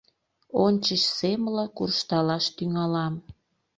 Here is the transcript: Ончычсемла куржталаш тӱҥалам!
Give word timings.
Ончычсемла 0.63 1.65
куржталаш 1.77 2.45
тӱҥалам! 2.55 3.13